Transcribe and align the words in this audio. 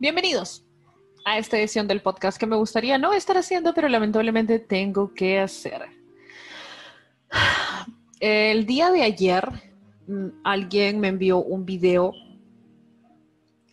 Bienvenidos 0.00 0.64
a 1.24 1.38
esta 1.38 1.58
edición 1.58 1.88
del 1.88 2.00
podcast 2.00 2.38
que 2.38 2.46
me 2.46 2.54
gustaría 2.54 2.98
no 2.98 3.12
estar 3.12 3.36
haciendo, 3.36 3.74
pero 3.74 3.88
lamentablemente 3.88 4.60
tengo 4.60 5.12
que 5.12 5.40
hacer. 5.40 5.86
El 8.20 8.64
día 8.64 8.92
de 8.92 9.02
ayer 9.02 9.50
mm, 10.06 10.28
alguien 10.44 11.00
me 11.00 11.08
envió 11.08 11.38
un 11.38 11.66
video 11.66 12.12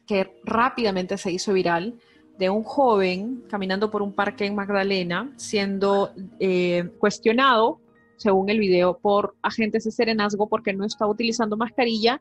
que 0.07 0.41
rápidamente 0.43 1.15
se 1.19 1.31
hizo 1.31 1.53
viral 1.53 1.99
de 2.39 2.49
un 2.49 2.63
joven 2.63 3.43
caminando 3.47 3.91
por 3.91 4.01
un 4.01 4.11
parque 4.11 4.47
en 4.47 4.55
Magdalena 4.55 5.31
siendo 5.35 6.11
eh, 6.39 6.89
cuestionado, 6.97 7.79
según 8.17 8.49
el 8.49 8.57
video, 8.57 8.97
por 8.97 9.35
agentes 9.43 9.83
de 9.83 9.91
serenazgo 9.91 10.49
porque 10.49 10.73
no 10.73 10.85
está 10.85 11.05
utilizando 11.05 11.55
mascarilla 11.55 12.19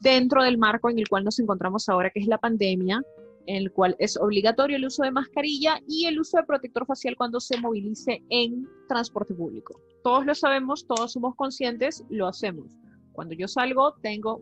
dentro 0.00 0.42
del 0.42 0.58
marco 0.58 0.90
en 0.90 0.98
el 0.98 1.08
cual 1.08 1.22
nos 1.22 1.38
encontramos 1.38 1.88
ahora, 1.88 2.10
que 2.10 2.18
es 2.18 2.26
la 2.26 2.38
pandemia, 2.38 3.00
en 3.46 3.56
el 3.56 3.72
cual 3.72 3.96
es 3.98 4.16
obligatorio 4.16 4.76
el 4.76 4.86
uso 4.86 5.02
de 5.02 5.10
mascarilla 5.10 5.80
y 5.88 6.06
el 6.06 6.18
uso 6.18 6.38
de 6.38 6.44
protector 6.44 6.86
facial 6.86 7.16
cuando 7.16 7.40
se 7.40 7.60
movilice 7.60 8.22
en 8.30 8.68
transporte 8.88 9.34
público. 9.34 9.80
Todos 10.02 10.26
lo 10.26 10.34
sabemos, 10.34 10.86
todos 10.86 11.12
somos 11.12 11.34
conscientes, 11.34 12.04
lo 12.08 12.26
hacemos. 12.26 12.72
Cuando 13.12 13.34
yo 13.34 13.46
salgo, 13.46 13.94
tengo, 14.02 14.40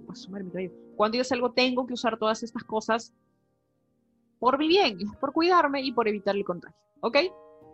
cuando 0.96 1.18
yo 1.18 1.24
salgo, 1.24 1.52
tengo 1.52 1.86
que 1.86 1.94
usar 1.94 2.18
todas 2.18 2.42
estas 2.42 2.64
cosas 2.64 3.12
por 4.38 4.58
mi 4.58 4.66
bien, 4.66 4.98
por 5.20 5.32
cuidarme 5.32 5.82
y 5.82 5.92
por 5.92 6.08
evitar 6.08 6.34
el 6.34 6.44
contagio. 6.44 6.76
¿Ok? 7.00 7.18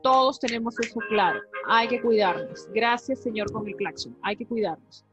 Todos 0.02 0.38
tenemos 0.38 0.78
eso 0.80 1.00
claro. 1.08 1.40
Hay 1.66 1.88
que 1.88 2.00
cuidarnos. 2.00 2.68
Gracias, 2.72 3.22
Señor, 3.22 3.50
con 3.52 3.66
el 3.66 3.74
claxon. 3.76 4.16
Hay 4.22 4.36
que 4.36 4.46
cuidarnos. 4.46 5.04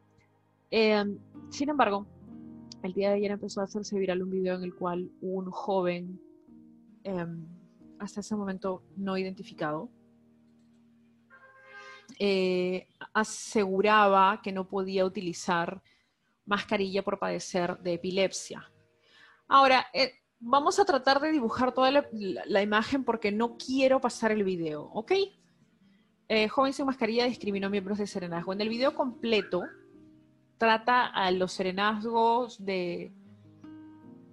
Em, 0.72 1.18
sin 1.50 1.70
embargo, 1.70 2.06
el 2.86 2.94
día 2.94 3.10
de 3.10 3.16
ayer 3.16 3.32
empezó 3.32 3.62
a 3.62 3.66
hacerse 3.66 3.98
viral 3.98 4.22
un 4.22 4.30
video 4.30 4.56
en 4.56 4.64
el 4.64 4.76
cual 4.76 5.12
un 5.22 5.50
joven, 5.50 6.22
em, 7.04 7.48
hasta 8.00 8.20
ese 8.20 8.36
momento 8.36 8.84
no 8.96 9.18
identificado, 9.18 9.90
eh, 12.20 12.88
aseguraba 13.14 14.42
que 14.42 14.52
no 14.52 14.68
podía 14.68 15.06
utilizar 15.06 15.82
mascarilla 16.46 17.04
por 17.04 17.18
padecer 17.18 17.78
de 17.80 17.94
epilepsia. 17.94 18.72
Ahora, 19.48 19.88
eh, 19.94 20.12
vamos 20.40 20.80
a 20.80 20.86
tratar 20.86 21.20
de 21.20 21.32
dibujar 21.32 21.74
toda 21.74 21.92
la, 21.92 22.62
imagen 22.62 23.04
porque 23.04 23.32
no 23.32 23.58
quiero 23.58 24.00
pasar 24.00 24.32
el 24.32 24.44
video, 24.44 24.84
¿ok? 24.94 25.12
Eh, 26.28 26.48
joven 26.48 26.74
sin 26.74 26.86
mascarilla 26.86 27.26
discriminó 27.26 27.70
miembros 27.70 27.98
de 27.98 28.08
Serenazgo. 28.08 28.54
En 28.54 28.62
el 28.62 28.70
video 28.70 28.94
completo 28.94 29.64
trata 30.58 31.06
a 31.06 31.32
los 31.32 31.54
serenazgos 31.54 32.64
de 32.64 33.12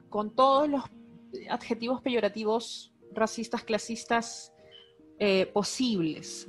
con 0.09 0.35
todos 0.35 0.69
los 0.69 0.85
adjetivos 1.49 2.03
peyorativos 2.03 2.93
racistas, 3.15 3.65
clasistas 3.65 4.53
eh, 5.19 5.47
posibles. 5.47 6.49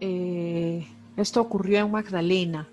Eh, 0.00 0.86
esto 1.16 1.40
ocurrió 1.40 1.80
en 1.80 1.90
Magdalena. 1.90 2.68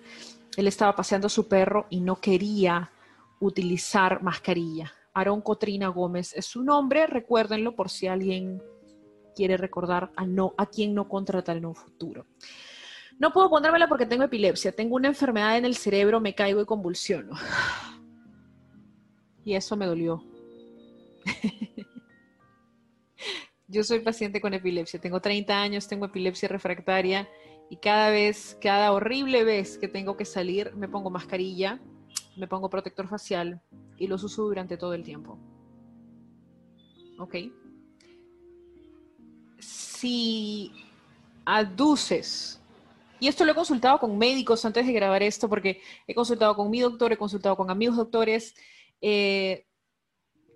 Él 0.55 0.67
estaba 0.67 0.95
paseando 0.95 1.27
a 1.27 1.29
su 1.29 1.47
perro 1.47 1.85
y 1.89 1.99
no 1.99 2.15
quería 2.19 2.91
utilizar 3.39 4.23
mascarilla. 4.23 4.91
Aarón 5.13 5.41
Cotrina 5.41 5.89
Gómez 5.89 6.33
es 6.35 6.45
su 6.45 6.63
nombre, 6.63 7.07
recuérdenlo 7.07 7.75
por 7.75 7.89
si 7.89 8.07
alguien 8.07 8.61
quiere 9.35 9.57
recordar 9.57 10.11
a, 10.15 10.25
no, 10.25 10.53
a 10.57 10.65
quién 10.65 10.93
no 10.93 11.07
contratar 11.07 11.57
en 11.57 11.65
un 11.65 11.75
futuro. 11.75 12.25
No 13.19 13.31
puedo 13.33 13.49
ponérmela 13.49 13.87
porque 13.89 14.05
tengo 14.05 14.23
epilepsia, 14.23 14.71
tengo 14.71 14.95
una 14.95 15.09
enfermedad 15.09 15.57
en 15.57 15.65
el 15.65 15.75
cerebro, 15.75 16.21
me 16.21 16.33
caigo 16.33 16.61
y 16.61 16.65
convulsiono. 16.65 17.35
Y 19.43 19.55
eso 19.55 19.75
me 19.75 19.85
dolió. 19.85 20.23
Yo 23.67 23.83
soy 23.83 23.99
paciente 23.99 24.39
con 24.39 24.53
epilepsia, 24.53 25.01
tengo 25.01 25.19
30 25.19 25.61
años, 25.61 25.87
tengo 25.87 26.05
epilepsia 26.05 26.47
refractaria 26.47 27.29
y 27.69 27.75
cada 27.75 28.09
vez, 28.09 28.57
cada 28.61 28.93
horrible 28.93 29.43
vez 29.43 29.77
que 29.77 29.89
tengo 29.89 30.15
que 30.15 30.25
salir, 30.25 30.73
me 30.75 30.87
pongo 30.87 31.09
mascarilla, 31.09 31.79
me 32.37 32.47
pongo 32.47 32.69
protector 32.69 33.07
facial 33.09 33.61
y 33.97 34.07
los 34.07 34.23
uso 34.23 34.43
durante 34.43 34.77
todo 34.77 34.93
el 34.93 35.03
tiempo. 35.03 35.37
¿Ok? 37.19 37.35
Si 39.59 40.71
aduces 41.43 42.58
y 43.19 43.27
esto 43.27 43.45
lo 43.45 43.51
he 43.51 43.55
consultado 43.55 43.99
con 43.99 44.17
médicos 44.17 44.63
antes 44.65 44.85
de 44.85 44.93
grabar 44.93 45.23
esto, 45.23 45.49
porque 45.49 45.81
he 46.07 46.13
consultado 46.13 46.55
con 46.55 46.69
mi 46.69 46.79
doctor, 46.79 47.11
he 47.11 47.17
consultado 47.17 47.55
con 47.55 47.69
amigos 47.69 47.97
doctores. 47.97 48.55
Eh, 49.01 49.65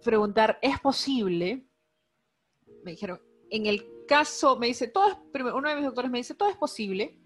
preguntar, 0.04 0.60
¿es 0.62 0.80
posible? 0.80 1.66
Me 2.84 2.92
dijeron, 2.92 3.22
en 3.50 3.66
el 3.66 3.86
caso, 4.08 4.58
me 4.58 4.68
dice, 4.68 4.92
uno 5.34 5.70
de 5.70 5.76
mis 5.76 5.86
doctores 5.86 6.12
me 6.12 6.18
dice, 6.18 6.36
todo 6.36 6.50
es 6.50 6.58
posible 6.58 7.18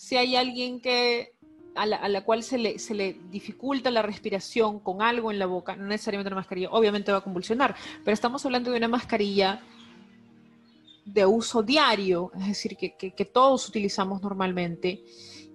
si 0.00 0.16
hay 0.16 0.34
alguien 0.34 0.80
que 0.80 1.34
a 1.74 1.84
la, 1.84 2.24
cual 2.24 2.42
se 2.42 2.56
le, 2.56 2.78
se 2.78 2.94
le, 2.94 3.18
dificulta 3.30 3.90
la 3.90 4.00
respiración 4.00 4.80
con 4.80 5.02
algo 5.02 5.30
en 5.30 5.38
la 5.38 5.44
boca, 5.44 5.76
no 5.76 5.86
necesariamente 5.86 6.28
una 6.28 6.36
mascarilla, 6.36 6.70
obviamente 6.70 7.12
va 7.12 7.18
a 7.18 7.20
convulsionar, 7.20 7.76
pero 8.02 8.14
estamos 8.14 8.44
hablando 8.46 8.70
de 8.70 8.78
una 8.78 8.88
mascarilla 8.88 9.60
de 11.12 11.26
uso 11.26 11.62
diario, 11.62 12.30
es 12.38 12.46
decir, 12.46 12.76
que, 12.76 13.24
todos 13.24 13.68
utilizamos 13.68 14.22
normalmente 14.22 15.02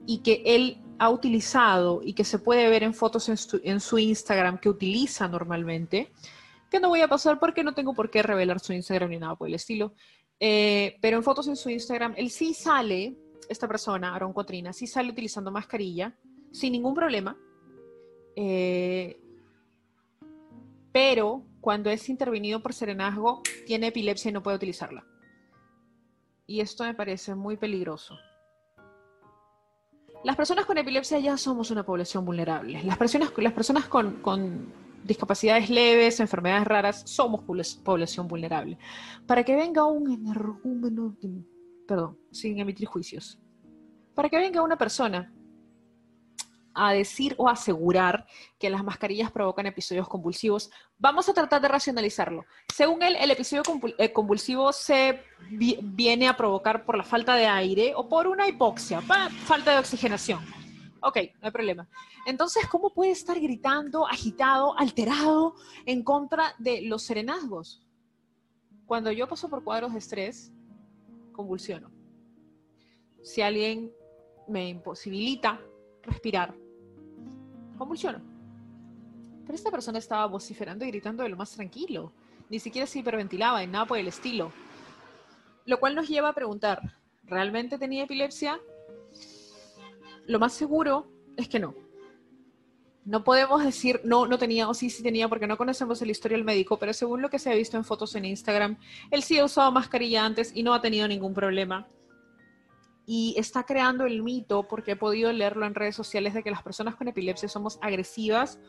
y 0.05 0.19
que 0.19 0.43
él 0.45 0.81
ha 0.99 1.09
utilizado 1.09 2.01
y 2.03 2.13
que 2.13 2.23
se 2.23 2.39
puede 2.39 2.69
ver 2.69 2.83
en 2.83 2.93
fotos 2.93 3.29
en 3.29 3.79
su, 3.79 3.97
Instagram 3.97 4.59
que 4.59 4.69
utiliza 4.69 5.27
normalmente, 5.27 6.11
que 6.69 6.79
no 6.79 6.89
voy 6.89 7.01
a 7.01 7.07
pasar 7.07 7.39
porque 7.39 7.63
no 7.63 7.73
tengo 7.73 7.93
por 7.93 8.09
qué 8.09 8.21
revelar 8.21 8.59
su 8.59 8.73
Instagram 8.73 9.09
ni 9.09 9.17
nada 9.17 9.35
por 9.35 9.47
el 9.47 9.55
estilo, 9.55 9.93
eh, 10.39 10.97
pero 11.01 11.17
en 11.17 11.23
fotos 11.23 11.47
en 11.47 11.55
su 11.55 11.69
Instagram, 11.69 12.13
él 12.17 12.29
sí 12.29 12.53
sale, 12.53 13.15
esta 13.47 13.67
persona, 13.67 14.13
Aaron 14.13 14.33
Cotrina, 14.33 14.73
sí 14.73 14.87
sale 14.87 15.11
utilizando 15.11 15.51
mascarilla 15.51 16.15
sin 16.51 16.73
ningún 16.73 16.93
problema, 16.93 17.37
eh, 18.35 19.19
pero 20.91 21.45
cuando 21.61 21.89
es 21.89 22.09
intervenido 22.09 22.61
por 22.61 22.73
serenazgo, 22.73 23.41
tiene 23.65 23.87
epilepsia 23.87 24.29
y 24.29 24.31
no 24.33 24.43
puede 24.43 24.57
utilizarla. 24.57 25.05
Y 26.47 26.59
esto 26.61 26.83
me 26.83 26.93
parece 26.93 27.35
muy 27.35 27.57
peligroso. 27.57 28.15
Las 30.23 30.35
personas 30.35 30.65
con 30.65 30.77
epilepsia 30.77 31.19
ya 31.19 31.37
somos 31.37 31.71
una 31.71 31.85
población 31.85 32.25
vulnerable. 32.25 32.81
Las 32.83 32.97
personas, 32.97 33.31
las 33.37 33.53
personas 33.53 33.85
con, 33.85 34.73
discapacidades 35.03 35.69
leves, 35.69 36.19
enfermedades 36.19 36.65
raras, 36.65 37.03
somos 37.05 37.41
población 37.83 38.27
vulnerable. 38.27 38.77
Para 39.27 39.43
que 39.43 39.55
venga 39.55 39.85
un 39.85 40.11
energúmeno, 40.11 41.15
perdón, 41.87 42.17
sin 42.31 42.59
emitir 42.59 42.87
juicios, 42.87 43.39
para 44.15 44.29
que 44.29 44.37
venga 44.37 44.63
una 44.63 44.77
persona 44.77 45.31
a 46.75 46.91
decir 46.91 47.33
o 47.37 47.49
asegurar 47.49 48.27
que 48.59 48.69
las 48.69 48.83
mascarillas 48.83 49.31
provocan 49.31 49.65
episodios 49.65 50.07
convulsivos. 50.07 50.69
Vamos 50.97 51.27
a 51.29 51.33
tratar 51.33 51.61
de 51.61 51.69
racionalizarlo. 51.69 52.45
Según 52.73 53.01
él, 53.01 53.15
el 53.19 53.31
episodio 53.31 53.63
eh, 53.97 54.11
convulsivo 54.11 54.71
se 54.73 55.23
viene 55.49 56.27
a 56.27 56.37
provocar 56.37 56.85
por 56.85 56.97
la 56.97 57.03
falta 57.03 57.35
de 57.35 57.47
aire 57.47 57.93
o 57.95 58.07
por 58.07 58.27
una 58.27 58.47
hipoxia, 58.47 59.01
falta 59.01 59.71
de 59.71 59.79
oxigenación. 59.79 60.39
Ok, 61.01 61.17
no 61.39 61.47
hay 61.47 61.51
problema. 61.51 61.87
Entonces, 62.25 62.67
¿cómo 62.67 62.91
puede 62.91 63.11
estar 63.11 63.39
gritando, 63.39 64.07
agitado, 64.07 64.77
alterado 64.77 65.53
en 65.85 66.03
contra 66.03 66.55
de 66.57 66.81
los 66.81 67.03
serenazgos? 67.03 67.85
Cuando 68.85 69.11
yo 69.11 69.27
paso 69.27 69.47
por 69.49 69.63
cuadros 69.63 69.93
de 69.93 69.99
estrés, 69.99 70.51
convulsiono. 71.31 71.91
Si 73.23 73.41
alguien 73.41 73.91
me 74.47 74.69
imposibilita 74.69 75.61
respirar, 76.01 76.55
convulsionó. 77.75 78.21
Pero 79.45 79.55
esta 79.55 79.71
persona 79.71 79.99
estaba 79.99 80.25
vociferando 80.25 80.85
y 80.85 80.89
gritando 80.89 81.23
de 81.23 81.29
lo 81.29 81.37
más 81.37 81.51
tranquilo. 81.51 82.11
Ni 82.49 82.59
siquiera 82.59 82.87
se 82.87 82.99
hiperventilaba 82.99 83.63
en 83.63 83.71
nada 83.71 83.85
por 83.85 83.97
el 83.97 84.07
estilo. 84.07 84.51
Lo 85.65 85.79
cual 85.79 85.95
nos 85.95 86.07
lleva 86.07 86.29
a 86.29 86.33
preguntar, 86.33 86.81
¿realmente 87.23 87.77
tenía 87.77 88.03
epilepsia? 88.03 88.59
Lo 90.27 90.39
más 90.39 90.53
seguro 90.53 91.07
es 91.37 91.47
que 91.47 91.59
no. 91.59 91.75
No 93.03 93.23
podemos 93.23 93.63
decir 93.63 94.01
no, 94.03 94.25
no 94.25 94.39
tenía 94.39 94.67
o 94.67 94.73
sí, 94.73 94.89
sí 94.89 95.03
tenía 95.03 95.29
porque 95.29 95.45
no 95.45 95.57
conocemos 95.57 96.01
el 96.01 96.09
historial 96.09 96.43
médico, 96.43 96.77
pero 96.77 96.91
según 96.91 97.21
lo 97.21 97.29
que 97.29 97.37
se 97.37 97.51
ha 97.51 97.55
visto 97.55 97.77
en 97.77 97.83
fotos 97.83 98.15
en 98.15 98.25
Instagram, 98.25 98.77
él 99.11 99.21
sí 99.21 99.37
ha 99.37 99.45
usado 99.45 99.71
mascarilla 99.71 100.25
antes 100.25 100.51
y 100.55 100.63
no 100.63 100.73
ha 100.73 100.81
tenido 100.81 101.07
ningún 101.07 101.33
problema 101.35 101.87
y 103.05 103.35
está 103.37 103.63
creando 103.63 104.05
el 104.05 104.23
mito, 104.23 104.67
porque 104.67 104.91
he 104.91 104.95
podido 104.95 105.31
leerlo 105.31 105.65
en 105.65 105.75
redes 105.75 105.95
sociales, 105.95 106.33
de 106.33 106.43
que 106.43 106.51
las 106.51 106.63
personas 106.63 106.95
con 106.95 107.07
epilepsia 107.07 107.47
somos 107.47 107.77
agresivas 107.81 108.59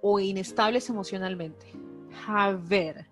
o 0.00 0.18
inestables 0.18 0.88
emocionalmente. 0.90 1.72
A 2.26 2.52
ver, 2.52 3.06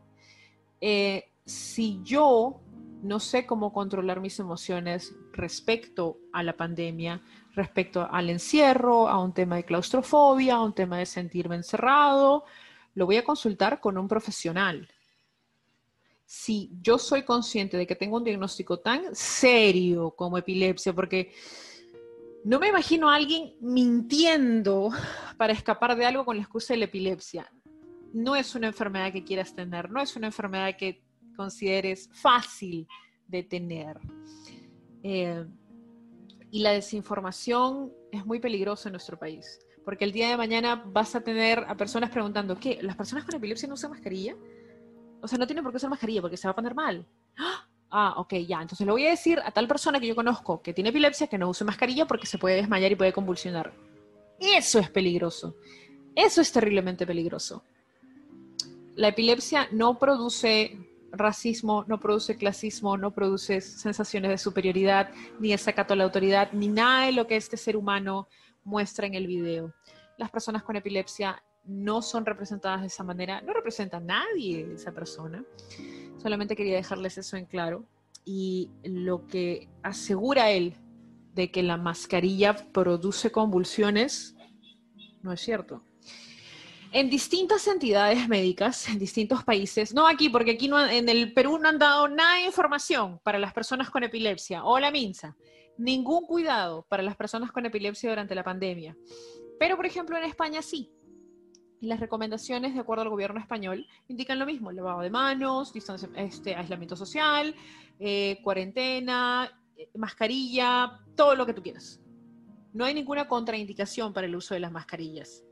eh, 0.81 1.31
si 1.44 2.00
yo 2.02 2.61
no 3.02 3.20
sé 3.20 3.47
cómo 3.47 3.73
controlar 3.73 4.20
mis 4.20 4.38
emociones 4.41 5.14
respecto 5.32 6.19
a 6.32 6.43
la 6.43 6.56
pandemia, 6.56 7.23
respecto 7.55 8.06
al 8.11 8.31
encierro, 8.31 9.08
a 9.08 9.23
un 9.23 9.32
tema 9.32 9.56
de 9.56 9.64
claustrofobia, 9.64 10.56
a 10.56 10.62
un 10.62 10.75
tema 10.75 10.99
de 10.99 11.06
sentirme 11.06 11.56
encerrado, 11.56 12.44
lo 12.94 13.06
voy 13.06 13.17
a 13.17 13.25
consultar 13.25 13.81
con 13.81 13.97
un 13.97 14.08
profesional. 14.08 14.88
Si 16.31 16.71
yo 16.81 16.97
soy 16.97 17.25
consciente 17.25 17.77
de 17.77 17.88
que 17.88 17.97
tengo 17.97 18.17
un 18.17 18.23
diagnóstico 18.23 18.79
tan 18.79 19.17
serio 19.17 20.12
como 20.12 20.38
epilepsia, 20.38 20.93
porque 20.93 21.32
no 22.44 22.61
me 22.61 22.69
imagino 22.69 23.11
a 23.11 23.17
alguien 23.17 23.56
mintiendo 23.61 24.91
para 25.37 25.53
escapar 25.53 25.97
de 25.97 26.06
algo 26.06 26.25
con 26.25 26.37
la 26.37 26.43
excusa 26.43 26.73
de 26.73 26.79
la 26.79 26.85
epilepsia. 26.85 27.53
No 28.12 28.37
es 28.37 28.55
una 28.55 28.69
enfermedad 28.69 29.12
que 29.12 29.25
quieras 29.25 29.56
tener, 29.56 29.91
no 29.91 30.00
es 30.00 30.15
una 30.15 30.29
enfermedad 30.29 30.77
que 30.77 31.03
consideres 31.35 32.09
fácil 32.12 32.87
de 33.26 33.43
tener. 33.43 33.99
Eh, 35.03 35.44
y 36.53 36.61
la 36.61 36.71
desinformación 36.71 37.93
es 38.12 38.25
muy 38.25 38.38
peligrosa 38.38 38.88
en 38.88 38.93
nuestro 38.93 39.19
país, 39.19 39.59
porque 39.85 40.05
el 40.05 40.12
día 40.12 40.29
de 40.29 40.37
mañana 40.37 40.76
vas 40.76 41.17
a 41.17 41.23
tener 41.23 41.59
a 41.67 41.76
personas 41.76 42.11
preguntando, 42.11 42.56
¿qué? 42.56 42.79
¿Las 42.83 42.94
personas 42.94 43.25
con 43.25 43.35
epilepsia 43.35 43.67
no 43.67 43.75
usan 43.75 43.91
mascarilla? 43.91 44.37
O 45.23 45.29
sea, 45.29 45.39
no 45.39 45.47
tienen 45.47 45.63
por 45.63 45.73
qué 45.73 45.77
usar 45.77 45.91
mascarilla 45.91 46.21
porque 46.21 46.37
se 46.37 46.49
va 46.49 46.53
a 46.53 46.55
poner 46.55 46.75
mal. 46.75 47.07
Ah, 47.91 48.15
ok, 48.19 48.35
ya. 48.47 48.63
Entonces 48.63 48.87
le 48.87 48.93
voy 48.93 49.07
a 49.07 49.11
decir 49.11 49.41
a 49.45 49.51
tal 49.51 49.67
persona 49.67 49.99
que 49.99 50.07
yo 50.07 50.15
conozco 50.15 50.63
que 50.63 50.73
tiene 50.73 50.91
epilepsia 50.91 51.27
que 51.27 51.39
no 51.39 51.49
use 51.49 51.65
mascarilla 51.65 52.07
porque 52.07 52.27
se 52.27 52.39
puede 52.39 52.57
desmayar 52.57 52.93
y 52.93 52.97
puede 52.97 53.13
convulsionar. 53.13 53.73
Eso 54.39 54.79
es 54.79 54.89
peligroso. 54.91 55.57
Eso 56.15 56.41
es 56.41 56.53
terriblemente 56.53 57.07
peligroso. 57.07 57.65
La 58.95 59.09
epilepsia 59.09 59.69
no 59.73 59.99
produce 59.99 60.79
racismo, 61.13 61.85
no 61.89 61.99
produce 61.99 62.37
clasismo, 62.37 62.97
no 62.97 63.13
produce 63.13 63.61
sensaciones 63.61 64.31
de 64.31 64.39
superioridad, 64.39 65.11
ni 65.39 65.51
desacato 65.51 65.95
a 65.95 65.97
la 65.97 66.05
autoridad, 66.05 66.53
ni 66.53 66.69
nada 66.69 67.07
de 67.07 67.13
lo 67.13 67.27
que 67.27 67.37
este 67.37 67.57
ser 67.57 67.77
humano 67.77 68.29
muestra 68.65 69.07
en 69.07 69.15
el 69.15 69.27
video. 69.27 69.75
Las 70.17 70.31
personas 70.31 70.63
con 70.63 70.77
epilepsia 70.77 71.43
no 71.65 72.03
son 72.03 72.27
representadas 72.27 72.81
de 72.81 72.89
esa 72.89 73.05
manera, 73.05 73.41
no 73.43 73.53
representa 73.53 73.99
a 73.99 74.01
nadie 74.01 74.73
esa 74.75 74.93
persona. 74.93 75.45
Solamente 76.23 76.57
quería 76.57 76.77
dejarles 76.77 77.19
eso 77.19 77.37
en 77.37 77.47
claro. 77.47 77.85
Y 78.25 78.71
lo 78.85 79.27
que 79.27 79.69
asegura 79.83 80.51
él 80.51 80.77
de 81.35 81.51
que 81.51 81.62
la 81.62 81.77
mascarilla 81.77 82.55
produce 82.55 83.31
convulsiones, 83.31 84.37
no 85.23 85.33
es 85.33 85.41
cierto. 85.41 85.83
En 86.93 87.09
distintas 87.09 87.67
entidades 87.69 88.29
médicas, 88.29 88.89
en 88.89 88.99
distintos 88.99 89.45
países, 89.45 89.95
no 89.95 90.09
aquí, 90.09 90.29
porque 90.29 90.53
aquí 90.53 90.67
no, 90.67 90.85
en 90.85 91.09
el 91.09 91.33
Perú 91.33 91.59
no 91.59 91.69
han 91.69 91.79
dado 91.79 92.09
nada 92.09 92.37
de 92.37 92.47
información 92.47 93.21
para 93.23 93.39
las 93.39 93.53
personas 93.53 93.91
con 93.91 94.03
epilepsia 94.03 94.65
o 94.65 94.79
la 94.81 94.91
MINSA, 94.91 95.37
ningún 95.79 96.27
cuidado 96.27 96.85
para 96.89 97.05
las 97.05 97.17
personas 97.17 97.53
con 97.53 97.65
epilepsia 97.65 98.11
durante 98.11 98.35
la 98.35 98.43
pandemia. 98.43 98.97
Pero, 99.59 99.77
por 99.77 99.87
ejemplo, 99.87 100.17
en 100.17 100.25
España 100.25 100.62
sí. 100.62 100.91
Y 101.81 101.87
las 101.87 101.99
recomendaciones, 101.99 102.75
de 102.75 102.81
acuerdo 102.81 103.03
al 103.03 103.09
gobierno 103.09 103.41
español, 103.41 103.87
indican 104.09 104.38
lo 104.38 104.47
mismo: 104.47 104.71
lavado 104.71 105.00
de 105.00 105.11
manos, 105.11 105.73
este, 106.17 106.55
aislamiento 106.55 106.94
social, 106.94 107.55
eh, 107.99 108.38
cuarentena, 108.43 109.50
eh, 109.77 109.88
mascarilla, 109.94 111.00
todo 111.17 111.35
lo 111.35 111.47
que 111.47 111.55
tú 111.55 111.62
quieras. 111.62 112.00
No 112.73 112.85
hay 112.85 112.94
ninguna 112.94 113.27
contraindicación 113.27 114.12
para 114.12 114.27
el 114.27 114.37
uso 114.37 114.55
de 114.55 114.61
las 114.61 114.73
mascarillas. 114.73 115.43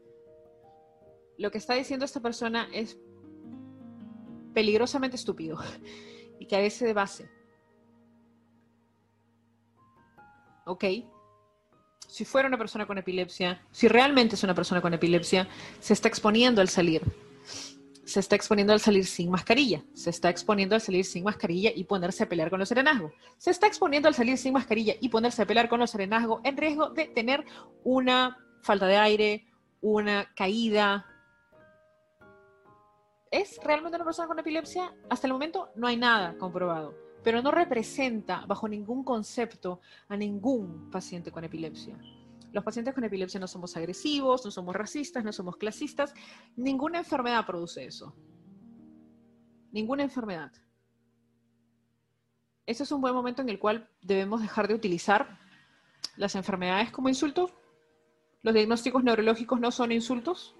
Lo 1.38 1.50
que 1.50 1.58
está 1.58 1.75
diciendo 1.75 2.04
esta 2.04 2.20
persona 2.20 2.69
es 2.72 2.98
peligrosamente 4.52 5.16
estúpido 5.16 5.58
y 6.38 6.46
carece 6.46 6.84
de 6.84 6.92
base. 6.92 7.31
¿Ok? 10.66 10.84
Si 12.08 12.25
fuera 12.25 12.49
una 12.49 12.58
persona 12.58 12.87
con 12.87 12.99
epilepsia, 12.99 13.62
si 13.70 13.87
realmente 13.87 14.34
es 14.34 14.43
una 14.43 14.55
persona 14.55 14.81
con 14.81 14.94
epilepsia, 14.94 15.46
se 15.78 15.93
está 15.93 16.08
exponiendo 16.08 16.60
al 16.60 16.69
salir. 16.69 17.02
Se 18.05 18.20
está 18.20 18.34
exponiendo 18.34 18.72
al 18.72 18.81
salir 18.81 19.05
sin 19.05 19.31
mascarilla. 19.31 19.84
Se 19.93 20.08
está 20.08 20.31
exponiendo 20.31 20.75
al 20.75 20.81
salir 20.81 21.05
sin 21.05 21.25
mascarilla 21.25 21.70
y 21.75 21.84
ponerse 21.84 22.25
a 22.25 22.28
pelear 22.28 22.49
con 22.49 22.58
los 22.58 22.69
serenazgos. 22.70 23.12
Se 23.37 23.50
está 23.50 23.66
exponiendo 23.66 24.08
al 24.08 24.14
salir 24.14 24.38
sin 24.38 24.55
mascarilla 24.55 24.94
y 24.99 25.10
ponerse 25.10 25.43
a 25.43 25.46
pelear 25.46 25.69
con 25.69 25.81
los 25.81 25.90
serenazgos 25.90 26.40
en 26.44 26.56
riesgo 26.56 26.88
de 26.88 27.05
tener 27.08 27.44
una 27.84 28.38
falta 28.62 28.87
de 28.87 28.96
aire, 28.96 29.46
una 29.82 30.32
caída. 30.34 31.05
¿Es 33.31 33.60
realmente 33.62 33.96
una 33.96 34.06
persona 34.06 34.26
con 34.26 34.38
epilepsia? 34.38 34.94
Hasta 35.10 35.26
el 35.26 35.34
momento 35.34 35.69
no 35.76 35.87
hay 35.87 35.99
nada 35.99 36.34
comprobado 36.38 37.07
pero 37.23 37.43
no 37.43 37.50
representa 37.50 38.44
bajo 38.47 38.69
ningún 38.69 39.05
concepto 39.05 39.81
a 40.09 40.17
ningún 40.17 40.91
paciente 40.91 41.31
con 41.31 41.44
epilepsia. 41.44 41.99
Los 42.53 42.65
pacientes 42.65 42.94
con 42.94 43.05
epilepsia 43.05 43.41
no 43.41 43.47
somos 43.47 43.76
agresivos, 43.76 44.44
no 44.44 44.50
somos 44.50 44.75
racistas, 44.75 45.25
no 45.25 45.32
somos 45.32 45.56
clasistas. 45.56 46.15
Ninguna 46.56 46.99
enfermedad 46.99 47.44
produce 47.44 47.85
eso. 47.85 48.15
Ninguna 49.70 50.03
enfermedad. 50.03 50.50
Ese 52.65 52.82
es 52.82 52.93
un 52.93 53.00
buen 53.00 53.15
momento 53.15 53.43
en 53.43 53.49
el 53.49 53.59
cual 53.59 53.88
debemos 54.00 54.41
dejar 54.41 54.69
de 54.69 54.75
utilizar 54.75 55.38
las 56.17 56.35
enfermedades 56.35 56.91
como 56.91 57.09
insultos. 57.09 57.53
Los 58.43 58.55
diagnósticos 58.55 59.05
neurológicos 59.05 59.61
no 59.61 59.70
son 59.70 59.93
insultos. 59.93 60.55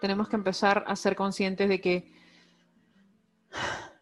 Tenemos 0.00 0.28
que 0.28 0.36
empezar 0.36 0.84
a 0.86 0.96
ser 0.96 1.16
conscientes 1.16 1.68
de 1.68 1.80
que 1.80 2.15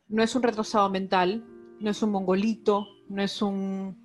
no 0.09 0.23
es 0.23 0.35
un 0.35 0.43
retrasado 0.43 0.89
mental, 0.91 1.45
no 1.81 1.91
es 1.91 2.03
un 2.03 2.11
mongolito, 2.11 2.87
no 3.09 3.23
es 3.23 3.43
un... 3.43 4.03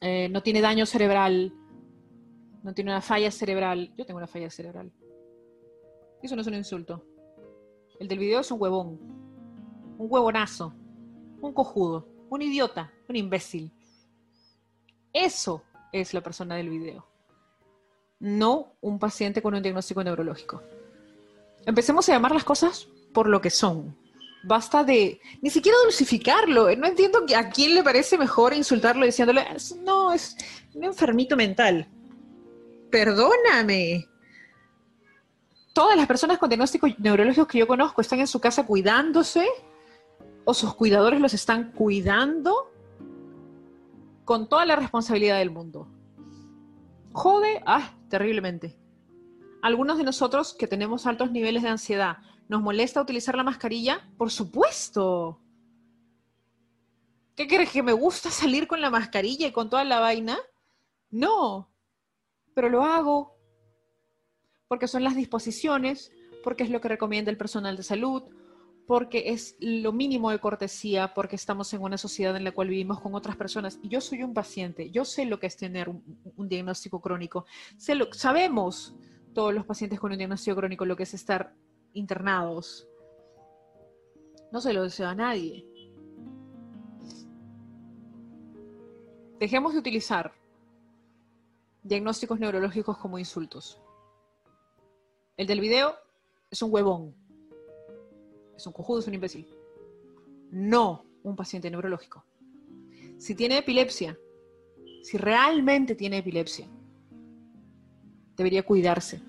Eh, 0.00 0.28
no 0.28 0.42
tiene 0.42 0.60
daño 0.60 0.86
cerebral, 0.86 1.52
no 2.62 2.72
tiene 2.74 2.90
una 2.90 3.00
falla 3.00 3.30
cerebral. 3.30 3.92
Yo 3.96 4.06
tengo 4.06 4.18
una 4.18 4.26
falla 4.26 4.50
cerebral. 4.50 4.92
Eso 6.22 6.34
no 6.34 6.42
es 6.42 6.48
un 6.48 6.54
insulto. 6.54 7.04
El 7.98 8.08
del 8.08 8.18
video 8.18 8.40
es 8.40 8.50
un 8.50 8.60
huevón, 8.60 8.98
un 9.98 10.06
huevonazo, 10.08 10.72
un 11.40 11.52
cojudo, 11.52 12.06
un 12.30 12.42
idiota, 12.42 12.92
un 13.08 13.16
imbécil. 13.16 13.72
Eso 15.12 15.64
es 15.92 16.14
la 16.14 16.20
persona 16.20 16.54
del 16.54 16.68
video, 16.68 17.06
no 18.20 18.74
un 18.80 18.98
paciente 18.98 19.42
con 19.42 19.54
un 19.54 19.62
diagnóstico 19.62 20.04
neurológico. 20.04 20.62
Empecemos 21.66 22.08
a 22.08 22.12
llamar 22.12 22.32
las 22.32 22.44
cosas 22.44 22.88
por 23.12 23.28
lo 23.28 23.40
que 23.40 23.50
son. 23.50 23.96
Basta 24.44 24.84
de 24.84 25.20
ni 25.42 25.50
siquiera 25.50 25.76
dulcificarlo. 25.84 26.74
No 26.76 26.86
entiendo 26.86 27.24
a 27.36 27.48
quién 27.50 27.74
le 27.74 27.82
parece 27.82 28.16
mejor 28.16 28.54
insultarlo 28.54 29.04
diciéndole, 29.04 29.44
no, 29.82 30.12
es 30.12 30.36
un 30.74 30.84
enfermito 30.84 31.36
mental. 31.36 31.88
Perdóname. 32.90 34.06
Todas 35.72 35.96
las 35.96 36.06
personas 36.06 36.38
con 36.38 36.48
diagnósticos 36.48 36.98
neurológicos 36.98 37.48
que 37.48 37.58
yo 37.58 37.66
conozco 37.66 38.00
están 38.00 38.20
en 38.20 38.26
su 38.26 38.40
casa 38.40 38.66
cuidándose 38.66 39.46
o 40.44 40.54
sus 40.54 40.74
cuidadores 40.74 41.20
los 41.20 41.34
están 41.34 41.72
cuidando 41.72 42.72
con 44.24 44.48
toda 44.48 44.66
la 44.66 44.76
responsabilidad 44.76 45.38
del 45.38 45.50
mundo. 45.50 45.88
Jode, 47.12 47.62
ah, 47.66 47.94
terriblemente. 48.08 48.76
Algunos 49.62 49.98
de 49.98 50.04
nosotros 50.04 50.54
que 50.58 50.66
tenemos 50.66 51.06
altos 51.06 51.30
niveles 51.30 51.62
de 51.62 51.68
ansiedad, 51.68 52.18
¿Nos 52.48 52.62
molesta 52.62 53.02
utilizar 53.02 53.36
la 53.36 53.44
mascarilla? 53.44 54.08
Por 54.16 54.30
supuesto. 54.30 55.40
¿Qué 57.36 57.46
crees 57.46 57.70
que 57.70 57.82
me 57.82 57.92
gusta 57.92 58.30
salir 58.30 58.66
con 58.66 58.80
la 58.80 58.90
mascarilla 58.90 59.46
y 59.46 59.52
con 59.52 59.70
toda 59.70 59.84
la 59.84 60.00
vaina? 60.00 60.38
No, 61.10 61.70
pero 62.54 62.68
lo 62.68 62.82
hago 62.82 63.38
porque 64.66 64.88
son 64.88 65.02
las 65.02 65.16
disposiciones, 65.16 66.12
porque 66.44 66.62
es 66.62 66.70
lo 66.70 66.80
que 66.80 66.88
recomienda 66.88 67.30
el 67.30 67.38
personal 67.38 67.76
de 67.76 67.82
salud, 67.82 68.22
porque 68.86 69.30
es 69.30 69.56
lo 69.60 69.92
mínimo 69.92 70.30
de 70.30 70.38
cortesía, 70.38 71.14
porque 71.14 71.36
estamos 71.36 71.72
en 71.72 71.82
una 71.82 71.98
sociedad 71.98 72.36
en 72.36 72.44
la 72.44 72.52
cual 72.52 72.68
vivimos 72.68 73.00
con 73.00 73.14
otras 73.14 73.36
personas. 73.36 73.78
Y 73.82 73.88
yo 73.88 74.00
soy 74.00 74.22
un 74.22 74.34
paciente, 74.34 74.90
yo 74.90 75.04
sé 75.04 75.24
lo 75.24 75.38
que 75.38 75.46
es 75.46 75.56
tener 75.56 75.88
un, 75.88 76.48
diagnóstico 76.48 77.00
crónico. 77.00 77.46
Sé 77.76 77.94
lo, 77.94 78.12
sabemos 78.12 78.94
todos 79.34 79.54
los 79.54 79.64
pacientes 79.64 80.00
con 80.00 80.12
un 80.12 80.18
diagnóstico 80.18 80.56
crónico 80.56 80.84
lo 80.84 80.96
que 80.96 81.02
es 81.04 81.14
estar 81.14 81.54
internados. 81.92 82.88
No 84.52 84.60
se 84.60 84.72
lo 84.72 84.82
deseo 84.82 85.08
a 85.08 85.14
nadie. 85.14 85.66
Dejemos 89.38 89.72
de 89.72 89.78
utilizar 89.78 90.32
diagnósticos 91.82 92.40
neurológicos 92.40 92.98
como 92.98 93.18
insultos. 93.18 93.80
El 95.36 95.46
del 95.46 95.60
video 95.60 95.94
es 96.50 96.60
un 96.62 96.72
huevón. 96.72 97.14
Es 98.56 98.66
un 98.66 98.72
cojudo, 98.72 98.98
es 98.98 99.06
un 99.06 99.14
imbécil. 99.14 99.48
No 100.50 101.04
un 101.22 101.36
paciente 101.36 101.70
neurológico. 101.70 102.24
Si 103.18 103.34
tiene 103.34 103.58
epilepsia, 103.58 104.18
si 105.02 105.16
realmente 105.16 105.94
tiene 105.94 106.18
epilepsia, 106.18 106.66
debería 108.36 108.64
cuidarse, 108.64 109.20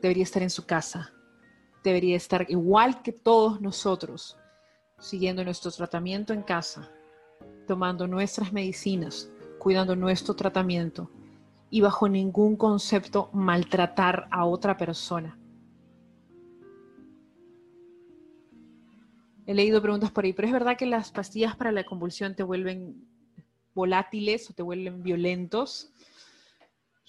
debería 0.00 0.24
estar 0.24 0.42
en 0.42 0.50
su 0.50 0.66
casa, 0.66 1.11
debería 1.82 2.16
estar 2.16 2.46
igual 2.48 3.02
que 3.02 3.12
todos 3.12 3.60
nosotros, 3.60 4.36
siguiendo 4.98 5.44
nuestro 5.44 5.70
tratamiento 5.70 6.32
en 6.32 6.42
casa, 6.42 6.90
tomando 7.66 8.06
nuestras 8.06 8.52
medicinas, 8.52 9.30
cuidando 9.58 9.96
nuestro 9.96 10.34
tratamiento 10.34 11.10
y 11.70 11.80
bajo 11.80 12.08
ningún 12.08 12.56
concepto 12.56 13.30
maltratar 13.32 14.28
a 14.30 14.44
otra 14.44 14.76
persona. 14.76 15.38
He 19.46 19.54
leído 19.54 19.82
preguntas 19.82 20.10
por 20.12 20.24
ahí, 20.24 20.32
pero 20.32 20.46
es 20.46 20.52
verdad 20.52 20.76
que 20.76 20.86
las 20.86 21.10
pastillas 21.10 21.56
para 21.56 21.72
la 21.72 21.84
convulsión 21.84 22.36
te 22.36 22.42
vuelven 22.42 23.08
volátiles 23.74 24.48
o 24.50 24.52
te 24.52 24.62
vuelven 24.62 25.02
violentos. 25.02 25.92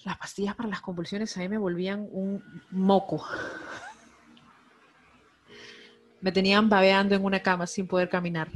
Las 0.04 0.18
pastillas 0.18 0.56
para 0.56 0.68
las 0.68 0.80
convulsiones 0.80 1.36
a 1.36 1.40
mí 1.40 1.48
me 1.48 1.58
volvían 1.58 2.08
un 2.10 2.42
moco. 2.70 3.24
Me 6.24 6.32
tenían 6.32 6.70
babeando 6.70 7.14
en 7.14 7.22
una 7.22 7.40
cama 7.40 7.66
sin 7.66 7.86
poder 7.86 8.08
caminar. 8.08 8.50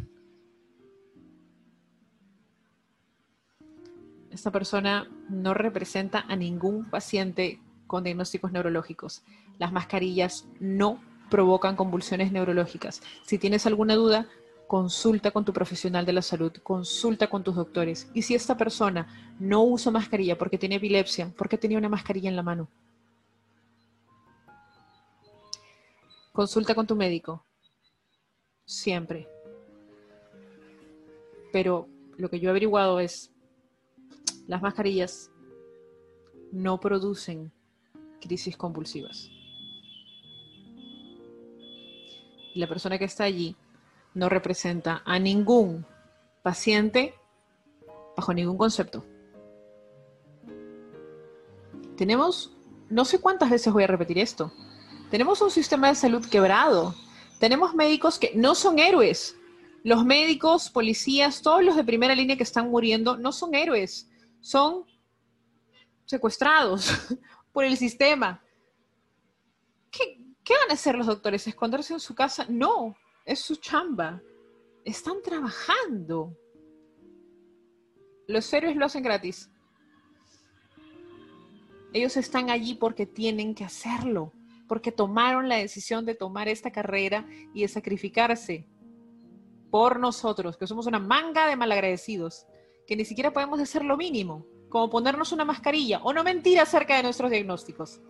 Esta 4.31 4.51
persona 4.51 5.07
no 5.29 5.53
representa 5.53 6.25
a 6.27 6.35
ningún 6.35 6.89
paciente 6.89 7.61
con 7.87 8.05
diagnósticos 8.05 8.53
neurológicos. 8.53 9.23
Las 9.59 9.71
mascarillas 9.71 10.49
no 10.61 11.03
provocan 11.29 11.77
convulsiones 11.77 12.33
neurológicas. 12.33 13.03
Si 13.27 13.37
tienes 13.37 13.67
alguna 13.67 13.97
duda, 13.97 14.27
consulta 14.67 15.31
con 15.31 15.45
tu 15.45 15.53
profesional 15.53 16.07
de 16.07 16.15
la 16.15 16.23
salud, 16.23 16.53
consulta 16.63 17.29
con 17.29 17.45
tus 17.45 17.55
doctores. 17.55 18.11
Y 18.15 18.23
si 18.23 18.35
esta 18.35 18.57
persona 18.57 19.35
no 19.39 19.63
usa 19.63 19.93
mascarilla 19.93 20.39
porque 20.39 20.57
tiene 20.57 20.77
epilepsia, 20.77 21.31
¿por 21.37 21.51
qué 21.51 21.59
tenía 21.59 21.77
una 21.77 21.91
mascarilla 21.91 22.31
en 22.31 22.37
la 22.37 22.43
mano? 22.43 22.67
Consulta 26.33 26.75
con 26.75 26.87
tu 26.87 26.97
médico. 26.97 27.45
Siempre. 28.69 29.27
Pero 31.51 31.89
lo 32.19 32.29
que 32.29 32.39
yo 32.39 32.49
he 32.49 32.51
averiguado 32.51 33.01
es, 33.01 33.33
las 34.47 34.61
mascarillas 34.61 35.31
no 36.53 36.79
producen 36.79 37.51
crisis 38.21 38.59
convulsivas. 38.59 39.31
Y 42.53 42.61
la 42.61 42.69
persona 42.69 42.99
que 42.99 43.07
está 43.07 43.25
allí 43.25 43.57
no 44.13 44.29
representa 44.29 45.01
a 45.07 45.19
ningún 45.19 45.87
paciente 46.43 47.15
bajo 48.19 48.35
ningún 48.35 48.59
concepto. 48.59 49.03
Tenemos, 51.97 52.55
no 52.91 53.07
sé 53.07 53.19
cuántas 53.19 53.49
veces 53.49 53.73
voy 53.73 53.85
a 53.85 53.87
repetir 53.87 54.19
esto, 54.19 54.53
tenemos 55.11 55.41
un 55.41 55.51
sistema 55.51 55.89
de 55.89 55.95
salud 55.95 56.23
quebrado, 56.27 56.95
tenemos 57.39 57.75
médicos 57.75 58.19
que 58.19 58.33
no 58.35 58.55
son 58.55 58.79
héroes. 58.79 59.37
Los 59.85 60.05
médicos, 60.05 60.71
policías, 60.71 61.41
todos 61.43 61.63
los 61.65 61.77
de 61.77 61.85
primera 61.85 62.15
línea 62.15 62.37
que 62.37 62.43
están 62.43 62.71
muriendo 62.71 63.17
no 63.17 63.33
son 63.33 63.55
héroes, 63.55 64.11
son 64.41 64.85
secuestrados 66.05 66.91
por 67.53 67.65
el 67.65 67.77
sistema. 67.77 68.43
¿Qué, 69.91 70.19
¿Qué 70.43 70.55
van 70.55 70.71
a 70.71 70.75
hacer 70.75 70.97
los 70.97 71.07
doctores? 71.07 71.47
¿Esconderse 71.47 71.93
en 71.95 72.01
su 72.01 72.15
casa? 72.15 72.47
No, 72.49 72.97
es 73.25 73.41
su 73.41 73.57
chamba. 73.57 74.21
Están 74.85 75.23
trabajando. 75.23 76.37
Los 78.27 78.53
héroes 78.53 78.77
lo 78.77 78.87
hacen 78.87 79.03
gratis. 79.03 79.51
Ellos 81.93 82.17
están 82.17 82.51
allí 82.51 82.75
porque 82.75 83.07
tienen 83.07 83.55
que 83.55 83.65
hacerlo, 83.65 84.33
porque 84.69 84.93
tomaron 84.93 85.49
la 85.49 85.57
decisión 85.57 86.05
de 86.05 86.15
tomar 86.15 86.47
esta 86.47 86.71
carrera 86.71 87.27
y 87.55 87.63
de 87.63 87.69
sacrificarse 87.69 88.69
por 89.71 89.99
nosotros, 89.99 90.57
que 90.57 90.67
somos 90.67 90.87
una 90.87 90.99
manga 90.99 91.47
de 91.47 91.57
malagradecidos, 91.57 92.47
que 92.87 92.97
ni 92.97 93.05
siquiera 93.05 93.33
podemos 93.33 93.61
hacer 93.61 93.85
lo 93.85 93.97
mínimo, 93.97 94.47
como 94.69 94.91
ponernos 94.91 95.33
una 95.33 95.45
mascarilla 95.45 96.01
o 96.03 96.13
no 96.13 96.23
mentir 96.23 96.61
acerca 96.61 96.97
de 96.97 97.03
nuestros 97.03 97.31
diagnósticos. 97.31 98.01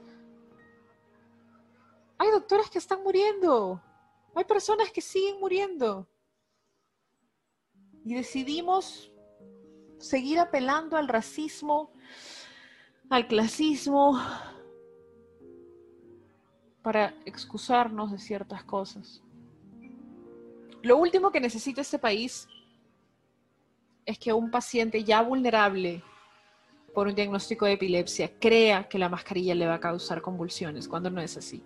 Hay 2.18 2.30
doctores 2.30 2.68
que 2.68 2.78
están 2.78 3.02
muriendo, 3.02 3.80
hay 4.34 4.44
personas 4.44 4.90
que 4.90 5.00
siguen 5.00 5.38
muriendo. 5.40 6.08
Y 8.04 8.14
decidimos 8.14 9.12
seguir 9.98 10.38
apelando 10.38 10.96
al 10.96 11.08
racismo, 11.08 11.92
al 13.10 13.26
clasismo, 13.28 14.20
para 16.88 17.12
excusarnos 17.26 18.10
de 18.10 18.16
ciertas 18.16 18.64
cosas. 18.64 19.22
Lo 20.80 20.96
último 20.96 21.30
que 21.30 21.38
necesita 21.38 21.82
este 21.82 21.98
país 21.98 22.48
es 24.06 24.18
que 24.18 24.32
un 24.32 24.50
paciente 24.50 25.04
ya 25.04 25.20
vulnerable 25.20 26.02
por 26.94 27.06
un 27.06 27.14
diagnóstico 27.14 27.66
de 27.66 27.72
epilepsia 27.72 28.32
crea 28.40 28.88
que 28.88 28.98
la 28.98 29.10
mascarilla 29.10 29.54
le 29.54 29.66
va 29.66 29.74
a 29.74 29.80
causar 29.80 30.22
convulsiones, 30.22 30.88
cuando 30.88 31.10
no 31.10 31.20
es 31.20 31.36
así. 31.36 31.62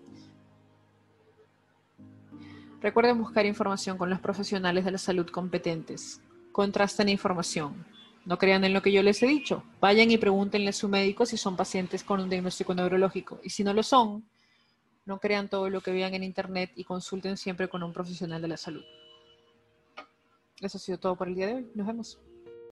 Recuerden 2.81 3.17
buscar 3.17 3.47
información 3.47 3.97
con 3.97 4.11
los 4.11 4.19
profesionales 4.19 4.85
de 4.85 4.91
la 4.91 4.99
salud 4.99 5.29
competentes. 5.29 6.21
Contrasten 6.51 7.09
información. 7.09 7.87
No 8.25 8.39
crean 8.39 8.65
en 8.65 8.73
lo 8.73 8.83
que 8.83 8.91
yo 8.91 9.05
les 9.05 9.23
he 9.23 9.29
dicho. 9.29 9.63
Vayan 9.81 10.11
y 10.11 10.19
pregúntenle 10.19 10.71
a 10.71 10.73
su 10.73 10.89
médico 10.89 11.27
si 11.27 11.37
son 11.37 11.55
pacientes 11.55 12.03
con 12.03 12.19
un 12.19 12.29
diagnóstico 12.29 12.75
neurológico. 12.75 13.39
Y 13.45 13.51
si 13.51 13.63
no 13.63 13.73
lo 13.73 13.85
son, 13.85 14.25
no 15.05 15.19
crean 15.19 15.49
todo 15.49 15.69
lo 15.71 15.81
que 15.81 15.93
vean 15.93 16.15
en 16.15 16.23
internet 16.23 16.73
y 16.77 16.85
consulten 16.85 17.37
siempre 17.37 17.69
con 17.69 17.83
un 17.83 17.93
profesional 17.93 18.41
de 18.41 18.49
la 18.49 18.57
salud. 18.57 18.85
Eso 20.61 20.79
ha 20.79 20.81
sido 20.81 20.99
todo 20.99 21.17
por 21.17 21.29
el 21.29 21.35
día 21.35 21.47
de 21.49 21.55
hoy. 21.55 21.71
Nos 21.75 21.87
vemos. 21.87 22.21